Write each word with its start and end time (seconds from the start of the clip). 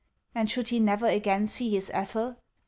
And 0.33 0.49
should 0.49 0.69
he 0.69 0.79
never 0.79 1.05
again 1.05 1.45
see 1.45 1.69
his 1.69 1.91
Ethel 1.93 2.37